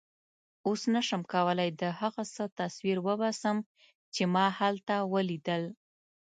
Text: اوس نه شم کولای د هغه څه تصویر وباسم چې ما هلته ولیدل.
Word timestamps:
اوس 0.67 0.81
نه 0.93 1.01
شم 1.07 1.21
کولای 1.33 1.69
د 1.81 1.83
هغه 1.99 2.23
څه 2.35 2.43
تصویر 2.59 2.97
وباسم 3.07 3.57
چې 4.13 4.23
ما 4.33 4.45
هلته 4.59 4.95
ولیدل. 5.13 5.63